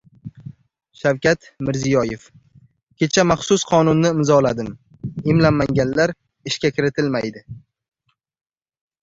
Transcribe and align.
Shavkat 1.01 1.39
Mirziyoyev: 1.67 2.23
"Kecha 3.03 3.23
maxsus 3.33 3.63
qonunni 3.73 4.09
imzoladim. 4.17 4.73
Emlanmaganlar 5.35 6.15
ishga 6.53 6.75
kiritilmaydi" 6.79 7.47